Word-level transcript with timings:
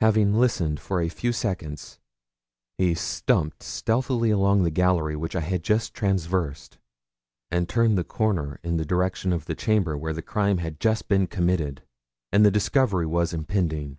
Having 0.00 0.34
listened 0.34 0.80
for 0.80 1.00
a 1.00 1.08
few 1.08 1.30
seconds, 1.32 2.00
he 2.76 2.92
stumped 2.92 3.62
stealthily 3.62 4.30
along 4.32 4.64
the 4.64 4.70
gallery 4.72 5.14
which 5.14 5.36
I 5.36 5.42
had 5.42 5.62
just 5.62 5.94
traversed, 5.94 6.78
and 7.52 7.68
turned 7.68 7.96
the 7.96 8.02
corner 8.02 8.58
in 8.64 8.78
the 8.78 8.84
direction 8.84 9.32
of 9.32 9.44
the 9.44 9.54
chamber 9.54 9.96
where 9.96 10.12
the 10.12 10.22
crime 10.22 10.58
had 10.58 10.80
just 10.80 11.06
been 11.06 11.28
committed, 11.28 11.82
and 12.32 12.44
the 12.44 12.50
discovery 12.50 13.06
was 13.06 13.32
impending. 13.32 13.98